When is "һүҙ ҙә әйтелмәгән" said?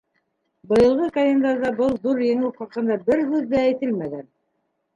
3.29-4.29